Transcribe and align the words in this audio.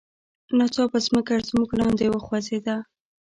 ناڅاپه 0.57 0.99
ځمکه 1.05 1.33
زموږ 1.49 1.69
لاندې 1.79 2.05
وخوزیده. 2.09 2.75